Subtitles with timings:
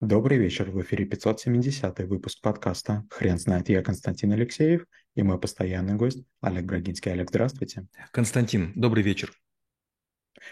[0.00, 3.68] Добрый вечер, в эфире 570 выпуск подкаста «Хрен знает».
[3.68, 7.12] Я Константин Алексеев и мой постоянный гость Олег Брагинский.
[7.12, 7.86] Олег, здравствуйте.
[8.10, 9.30] Константин, добрый вечер.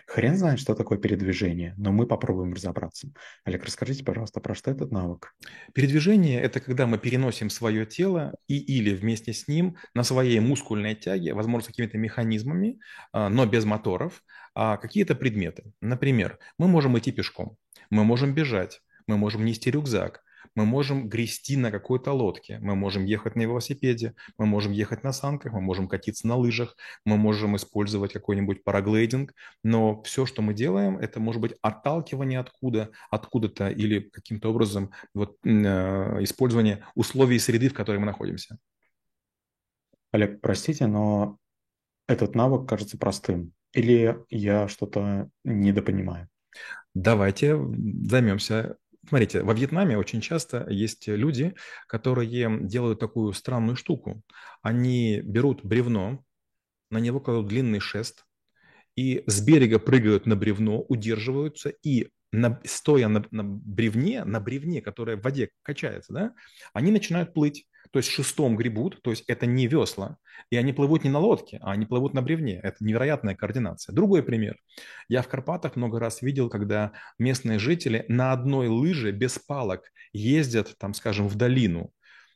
[0.06, 3.08] Хрен знает, что такое передвижение, но мы попробуем разобраться.
[3.44, 5.34] Олег, расскажите, пожалуйста, про что этот навык?
[5.72, 10.94] Передвижение– это когда мы переносим свое тело и или вместе с ним на своей мускульной
[10.94, 12.80] тяге, возможно, с какими-то механизмами,
[13.12, 14.22] а, но без моторов,
[14.54, 15.72] а какие-то предметы.
[15.80, 17.56] Например, мы можем идти пешком,
[17.88, 20.22] мы можем бежать, мы можем нести рюкзак,
[20.54, 25.12] мы можем грести на какой-то лодке, мы можем ехать на велосипеде, мы можем ехать на
[25.12, 30.54] санках, мы можем катиться на лыжах, мы можем использовать какой-нибудь параглейдинг, но все, что мы
[30.54, 35.48] делаем, это может быть отталкивание откуда, откуда-то или каким-то образом вот, э,
[36.22, 38.58] использование условий среды, в которой мы находимся.
[40.12, 41.38] Олег, простите, но
[42.06, 43.52] этот навык кажется простым.
[43.74, 46.28] Или я что-то недопонимаю?
[46.94, 48.76] Давайте займемся
[49.06, 51.54] Смотрите, во Вьетнаме очень часто есть люди,
[51.86, 54.22] которые делают такую странную штуку.
[54.62, 56.24] Они берут бревно,
[56.90, 58.24] на него кладут длинный шест,
[58.96, 64.82] и с берега прыгают на бревно, удерживаются и на, стоя на, на бревне, на бревне,
[64.82, 66.34] которое в воде качается, да,
[66.72, 67.66] они начинают плыть.
[67.90, 70.16] То есть шестом гребут, то есть это не весла.
[70.50, 72.60] И они плывут не на лодке, а они плывут на бревне.
[72.62, 73.94] Это невероятная координация.
[73.94, 74.56] Другой пример.
[75.08, 80.76] Я в Карпатах много раз видел, когда местные жители на одной лыже без палок ездят,
[80.78, 81.92] там, скажем, в долину.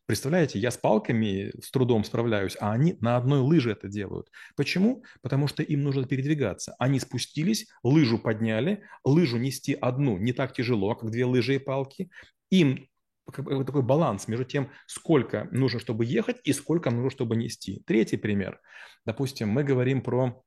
[0.06, 4.28] Представляете, я с палками с трудом справляюсь, а они на одной лыже это делают.
[4.56, 5.05] Почему?
[5.23, 6.75] Потому что им нужно передвигаться.
[6.78, 12.11] Они спустились, лыжу подняли, лыжу нести одну не так тяжело, как две лыжи и палки.
[12.50, 12.89] Им
[13.27, 17.83] такой баланс между тем, сколько нужно, чтобы ехать, и сколько нужно, чтобы нести.
[17.87, 18.61] Третий пример.
[19.05, 20.42] Допустим, мы говорим про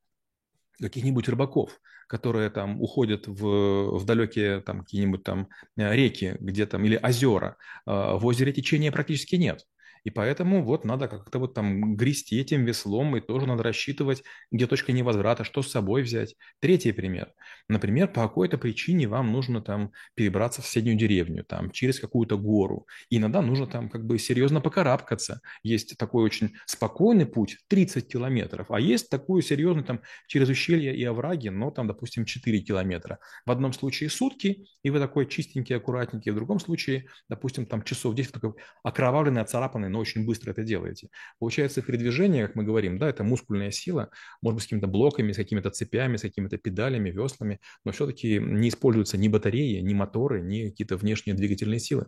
[0.79, 6.83] каких-нибудь рыбаков, которые там уходят в, в далекие там какие-нибудь там э, реки, где там,
[6.83, 7.57] или озера.
[7.85, 9.65] А, в озере течения практически нет.
[10.05, 14.67] И поэтому вот надо как-то вот там грести этим веслом, и тоже надо рассчитывать, где
[14.67, 16.35] точка невозврата, что с собой взять.
[16.59, 17.33] Третий пример.
[17.67, 22.87] Например, по какой-то причине вам нужно там перебраться в соседнюю деревню, там, через какую-то гору.
[23.09, 25.41] И иногда нужно там как бы серьезно покарабкаться.
[25.63, 31.03] Есть такой очень спокойный путь, 30 километров, а есть такой серьезный там через ущелья и
[31.03, 33.17] овраги, но там, допустим, 4 километра.
[33.45, 38.13] В одном случае сутки, и вы такой чистенький, аккуратненький, в другом случае, допустим, там часов
[38.13, 41.09] 10, такой окровавленный, оцарапанный, но очень быстро это делаете.
[41.39, 44.09] Получается, передвижение, как мы говорим, да, это мускульная сила,
[44.41, 48.67] может быть, с какими-то блоками, с какими-то цепями, с какими-то педалями, веслами, но все-таки не
[48.67, 52.03] используются ни батареи, ни моторы, ни какие-то внешние двигательные силы.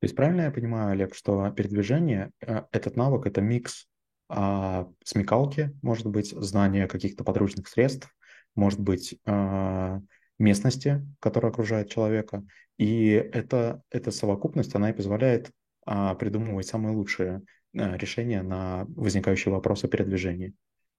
[0.00, 3.86] То есть правильно я понимаю, Олег, что передвижение, э, этот навык, это микс
[4.28, 8.08] а, смекалки, может быть, знания каких-то подручных средств,
[8.56, 10.00] может быть, а,
[10.38, 12.44] местности, которая окружает человека.
[12.78, 15.50] И это, эта совокупность, она и позволяет
[15.86, 17.42] придумывать самые лучшие
[17.78, 20.52] а, решения на возникающие вопросы передвижения.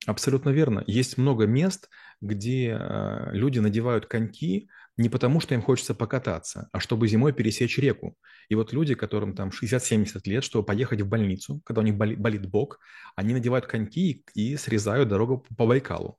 [0.05, 0.83] Абсолютно верно.
[0.87, 1.89] Есть много мест,
[2.21, 7.77] где а, люди надевают коньки не потому, что им хочется покататься, а чтобы зимой пересечь
[7.77, 8.15] реку.
[8.49, 12.47] И вот люди, которым там 60-70 лет, чтобы поехать в больницу, когда у них болит,
[12.47, 12.79] бок,
[13.15, 16.17] они надевают коньки и срезают дорогу по Байкалу.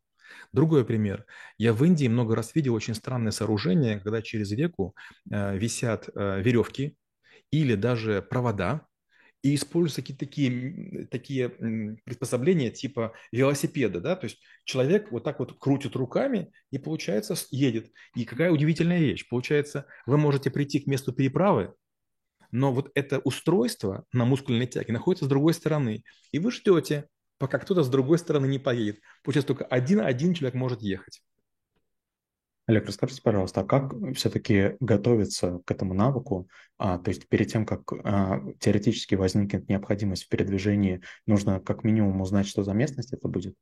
[0.53, 1.25] Другой пример.
[1.57, 6.97] Я в Индии много раз видел очень странное сооружение, когда через реку висят веревки
[7.51, 8.87] или даже провода,
[9.43, 11.49] и используются какие-то такие, такие
[12.05, 17.93] приспособления типа велосипеда, да, то есть человек вот так вот крутит руками и, получается, едет.
[18.17, 19.29] И какая удивительная вещь.
[19.29, 21.75] Получается, вы можете прийти к месту переправы,
[22.51, 27.07] но вот это устройство на мускульной тяге находится с другой стороны, и вы ждете,
[27.39, 28.99] пока кто-то с другой стороны не поедет.
[29.23, 31.23] Получается, только один, один человек может ехать.
[32.69, 36.51] Олег, расскажите, пожалуйста, а как все-таки готовиться к этому навыку?
[36.77, 42.21] А, то есть перед тем, как а, теоретически возникнет необходимость в передвижении, нужно как минимум
[42.21, 43.57] узнать, что за местность это будет?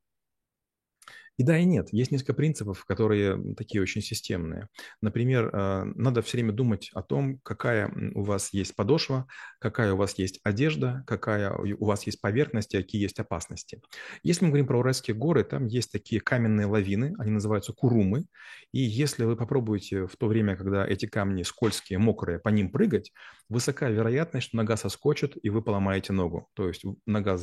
[1.37, 1.89] И да, и нет.
[1.91, 4.69] Есть несколько принципов, которые такие очень системные.
[5.01, 9.27] Например, э, надо все время думать о том, какая у вас есть подошва,
[9.59, 13.81] какая у вас есть одежда, какая у вас есть поверхность, какие есть опасности.
[14.23, 18.25] Если мы говорим про Уральские горы, там есть такие каменные лавины, они называются курумы.
[18.71, 23.11] И если вы попробуете в то время, когда эти камни скользкие, мокрые, по ним прыгать,
[23.49, 26.49] высока вероятность, что нога соскочит, и вы поломаете ногу.
[26.53, 27.37] То есть нога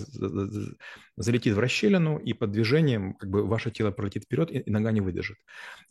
[1.16, 5.00] залетит в расщелину, и под движением как бы ваше тело пролетит вперед, и нога не
[5.00, 5.38] выдержит.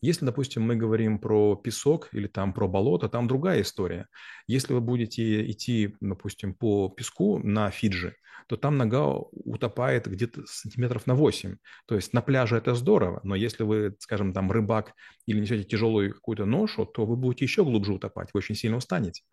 [0.01, 4.07] Если, допустим, мы говорим про песок или там про болото, там другая история.
[4.48, 8.15] Если вы будете идти, допустим, по песку на Фиджи,
[8.48, 11.58] то там нога утопает где-то сантиметров на 8.
[11.88, 14.94] То есть на пляже это здорово, но если вы, скажем, там рыбак
[15.26, 19.24] или несете тяжелую какую-то ношу, то вы будете еще глубже утопать, вы очень сильно устанете.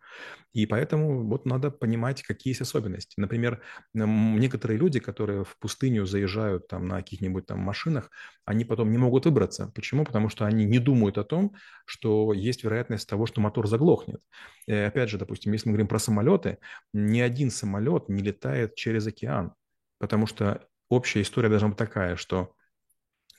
[0.53, 3.19] И поэтому вот надо понимать, какие есть особенности.
[3.19, 3.61] Например,
[3.93, 8.09] некоторые люди, которые в пустыню заезжают там на каких-нибудь там машинах,
[8.45, 9.71] они потом не могут выбраться.
[9.75, 10.05] Почему?
[10.05, 11.55] Потому что они не думают о том,
[11.85, 14.21] что есть вероятность того, что мотор заглохнет.
[14.67, 16.57] И опять же, допустим, если мы говорим про самолеты,
[16.93, 19.53] ни один самолет не летает через океан,
[19.97, 22.55] потому что общая история должна быть такая, что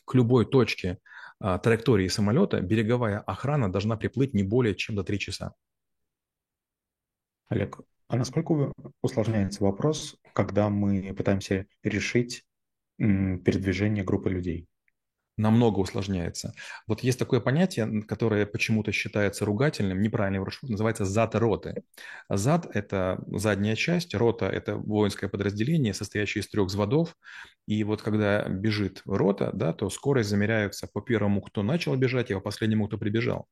[0.04, 0.98] к любой точке
[1.38, 5.54] а, траектории самолета береговая охрана должна приплыть не более чем до 3 часа.
[7.48, 8.72] Олег, а насколько
[9.02, 12.44] усложняется вопрос, когда мы пытаемся решить
[12.98, 14.68] передвижение группы людей?
[15.36, 16.54] Намного усложняется.
[16.86, 21.82] Вот есть такое понятие, которое почему-то считается ругательным, неправильный маршрут, называется зад роты.
[22.28, 27.16] Зад– это задняя часть, рота– это воинское подразделение, состоящее из трех взводов.
[27.66, 32.34] И вот когда бежит рота, да, то скорость замеряется по первому, кто начал бежать, и
[32.34, 33.48] по последнему, кто прибежал.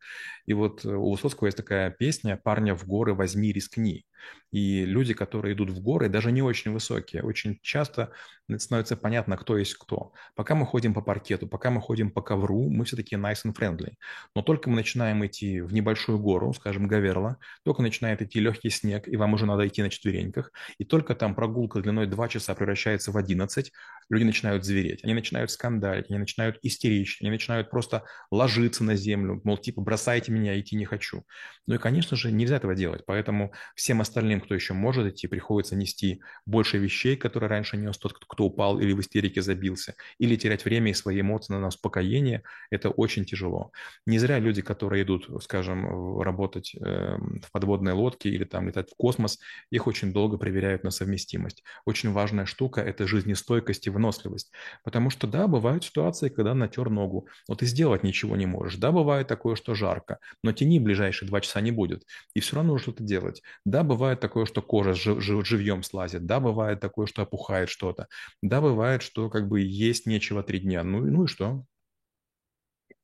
[0.46, 4.04] И вот у Высоцкого есть такая песня «Парня в горы возьми, рискни».
[4.52, 8.12] И люди, которые идут в горы, даже не очень высокие, очень часто
[8.58, 10.12] становится понятно, кто есть кто.
[10.34, 13.54] Пока мы ходим по паркету, пока мы ходим по ковру, мы все таки nice and
[13.56, 13.94] friendly.
[14.34, 19.06] Но только мы начинаем идти в небольшую гору, скажем, Гаверла, только начинает идти легкий снег,
[19.06, 23.12] и вам уже надо идти на четвереньках, и только там прогулка длиной 2 часа превращается
[23.12, 23.72] в 11,
[24.08, 29.40] люди начинают звереть, они начинают скандалить, они начинают истеричить, они начинают просто ложиться на землю,
[29.44, 31.24] мол, типа, бросайте меня, идти не хочу.
[31.66, 34.09] Ну и, конечно же, нельзя этого делать, поэтому всем остальным,
[34.40, 38.92] кто еще может идти, приходится нести больше вещей, которые раньше нес тот, кто упал или
[38.92, 43.72] в истерике забился, или терять время и свои эмоции на успокоение, это очень тяжело.
[44.06, 48.96] Не зря люди, которые идут, скажем, работать эм, в подводной лодке или там летать в
[48.96, 49.38] космос,
[49.70, 51.62] их очень долго проверяют на совместимость.
[51.84, 54.52] Очень важная штука– это жизнестойкость и выносливость.
[54.84, 58.76] Потому что, да, бывают ситуации, когда натер ногу, но ты сделать ничего не можешь.
[58.78, 62.04] Да, бывает такое, что жарко, но тени ближайшие два часа не будет,
[62.34, 63.42] и все равно нужно что-то делать.
[63.64, 68.08] Да, бывает такое, что кожа жив, жив, живьем слазит, да, бывает такое, что опухает что-то,
[68.42, 71.64] да, бывает, что как бы есть нечего три дня, ну, ну и что?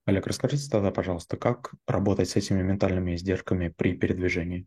[0.06, 4.66] Олег, расскажите тогда, пожалуйста, как работать с этими ментальными издержками при передвижении?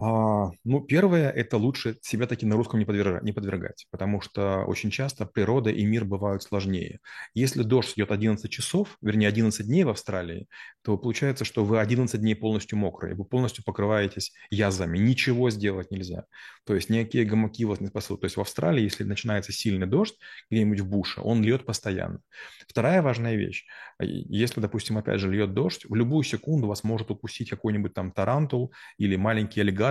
[0.00, 4.64] А, ну, первое, это лучше себя таки на русском не, подвергать, не подвергать, потому что
[4.66, 6.98] очень часто природа и мир бывают сложнее.
[7.32, 10.48] Если дождь идет 11 часов, вернее 11 дней в Австралии,
[10.82, 16.24] то получается, что вы 11 дней полностью мокрые, вы полностью покрываетесь язвами, ничего сделать нельзя.
[16.64, 18.20] То есть никакие гамаки вас не спасут.
[18.22, 20.16] То есть в Австралии, если начинается сильный дождь
[20.50, 22.18] где-нибудь в буше, он льет постоянно.
[22.66, 23.64] Вторая важная вещь.
[24.00, 28.72] Если, допустим, опять же льет дождь, в любую секунду вас может укусить какой-нибудь там тарантул
[28.98, 29.83] или маленький аллигатор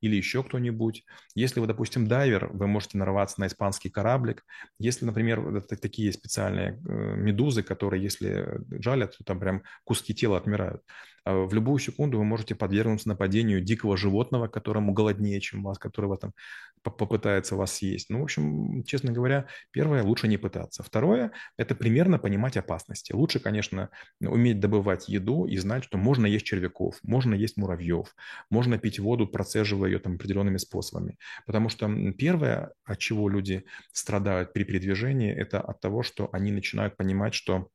[0.00, 1.04] или еще кто-нибудь.
[1.34, 4.44] Если вы, допустим, дайвер, вы можете нарваться на испанский кораблик.
[4.78, 10.82] Если, например, такие специальные э, медузы, которые, если жалят, то там прям куски тела отмирают.
[11.24, 16.16] А в любую секунду вы можете подвергнуться нападению дикого животного, которому голоднее, чем вас, которого
[16.16, 16.32] там
[16.82, 18.10] попытается вас съесть.
[18.10, 20.82] Ну, в общем, честно говоря, первое, лучше не пытаться.
[20.82, 23.12] Второе, это примерно понимать опасности.
[23.12, 23.90] Лучше, конечно,
[24.20, 28.14] уметь добывать еду и знать, что можно есть червяков, можно есть муравьев,
[28.50, 31.18] можно пить воду, процеживая ее там определенными способами.
[31.46, 31.88] Потому что
[32.18, 37.68] первое, от чего люди страдают при передвижении, это от того, что они начинают понимать, что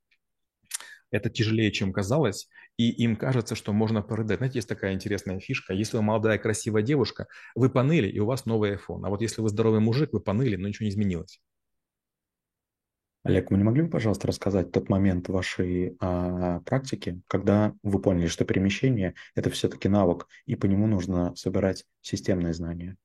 [1.12, 4.38] это тяжелее, чем казалось, и им кажется, что можно порыдать.
[4.38, 5.74] Знаете, есть такая интересная фишка.
[5.74, 9.02] Если вы молодая, красивая девушка, вы поныли, и у вас новый iPhone.
[9.04, 11.42] А вот если вы здоровый мужик, вы поныли, но ничего не изменилось.
[13.24, 18.28] Олег, вы не могли бы, пожалуйста, рассказать тот момент вашей а, практики, когда вы поняли,
[18.28, 22.96] что перемещение– это все-таки навык, и по нему нужно собирать системные знания?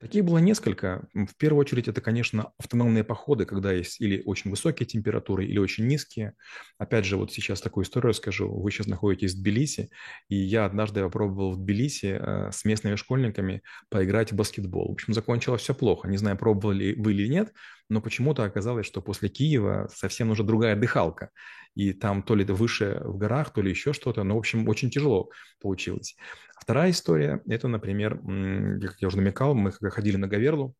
[0.00, 1.08] Таких было несколько.
[1.12, 5.88] В первую очередь это, конечно, автономные походы, когда есть или очень высокие температуры, или очень
[5.88, 6.34] низкие.
[6.78, 8.48] Опять же, вот сейчас такую историю скажу.
[8.48, 9.90] Вы сейчас находитесь в Тбилиси,
[10.28, 14.88] и я однажды попробовал в Тбилиси э, с местными школьниками поиграть в баскетбол.
[14.88, 16.06] В общем, закончилось все плохо.
[16.06, 17.52] Не знаю, пробовали вы или нет,
[17.88, 21.30] но почему-то оказалось, что после Киева совсем уже другая дыхалка.
[21.74, 24.24] И там то ли это выше в горах, то ли еще что-то.
[24.24, 25.30] Но, в общем, очень тяжело
[25.60, 26.16] получилось.
[26.60, 30.74] Вторая история– это, например, как я уже намекал, мы когда ходили на Гаверлу,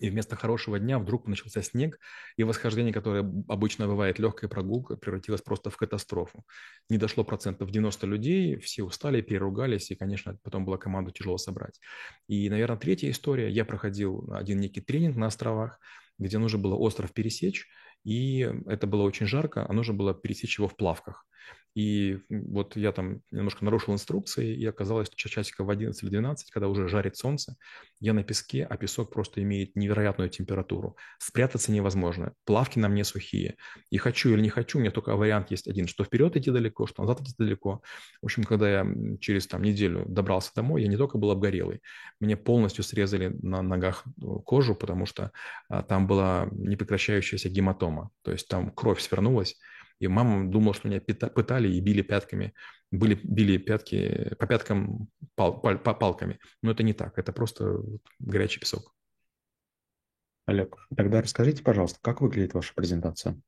[0.00, 1.98] и вместо хорошего дня вдруг начался снег,
[2.36, 6.42] и восхождение, которое обычно бывает легкой прогулкой, превратилось просто в катастрофу.
[6.88, 11.80] Не дошло процентов 90 людей, все устали, переругались, и, конечно, потом была команду тяжело собрать.
[12.28, 13.50] И, наверное, третья история.
[13.50, 15.78] Я проходил один некий тренинг на островах,
[16.20, 17.66] где нужно было остров пересечь,
[18.04, 21.26] и это было очень жарко, а нужно было пересечь его в плавках.
[21.74, 26.50] И вот я там немножко нарушил инструкции, и оказалось, что часиков в 11 или 12,
[26.50, 27.56] когда уже жарит солнце,
[28.00, 30.96] я на песке, а песок просто имеет невероятную температуру.
[31.18, 32.32] Спрятаться невозможно.
[32.44, 33.56] Плавки на мне сухие.
[33.90, 36.86] И хочу или не хочу, у меня только вариант есть один, что вперед идти далеко,
[36.86, 37.82] что назад идти далеко.
[38.20, 38.86] В общем, когда я
[39.20, 41.82] через там неделю добрался домой, я не только был обгорелый,
[42.18, 45.30] мне полностью срезали на ногах э, кожу, потому что
[45.68, 47.89] а, там была непрекращающаяся гематома.
[48.22, 49.56] То есть там кровь свернулась,
[49.98, 52.54] и мама думала, что меня пытали и били пятками,
[52.90, 56.38] были, били пятки по пяткам пал, пал, палками.
[56.62, 57.78] Но это не так, это просто
[58.18, 58.94] горячий песок.
[60.46, 63.40] Олег, тогда расскажите, пожалуйста, как выглядит ваша презентация?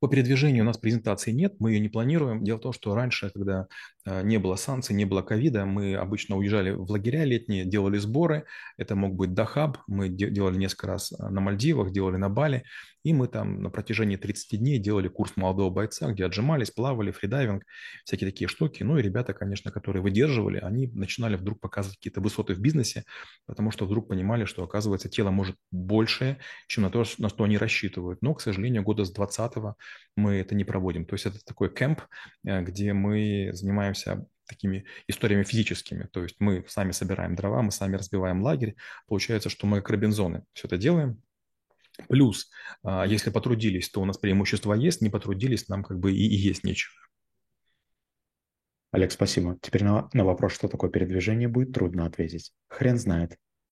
[0.00, 2.44] По передвижению у нас презентации нет, мы ее не планируем.
[2.44, 3.66] Дело в том, что раньше, когда
[4.06, 8.44] э, не было санкций, не было ковида, мы обычно уезжали в лагеря летние, делали сборы.
[8.76, 12.64] Это мог быть Дахаб, мы делали несколько раз э, на Мальдивах, делали на Бали.
[13.04, 17.64] И мы там на протяжении 30 дней делали курс молодого бойца, где отжимались, плавали, фридайвинг,
[18.04, 18.82] всякие такие штуки.
[18.82, 23.04] Ну и ребята, конечно, которые выдерживали, они начинали вдруг показывать какие-то высоты в бизнесе,
[23.46, 27.56] потому что вдруг понимали, что, оказывается, тело может больше, чем на то, на что они
[27.56, 28.20] рассчитывают.
[28.20, 29.54] Но, к сожалению, года с 20
[30.16, 31.04] мы это не проводим.
[31.04, 32.02] То есть это такой кемп,
[32.44, 36.08] э, где мы занимаемся такими историями физическими.
[36.12, 38.76] То есть мы сами собираем дрова, мы сами разбиваем лагерь.
[39.06, 41.22] Получается, что мы как Робинзоны все это делаем,
[42.06, 42.48] Плюс,
[42.84, 46.36] а, если потрудились, то у нас преимущество есть, не потрудились, нам как бы и, и
[46.36, 46.94] есть нечего.
[48.92, 49.58] Олег, спасибо.
[49.60, 52.52] Теперь на, на вопрос, что такое передвижение, будет трудно ответить.
[52.68, 53.36] Хрен знает.